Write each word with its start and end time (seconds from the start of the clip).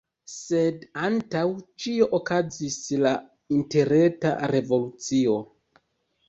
Sed 0.35 0.85
antaŭ 1.07 1.43
ĉio 1.83 2.07
okazis 2.19 2.79
la 3.03 3.13
interreta 3.59 4.33
revolucio. 4.55 5.37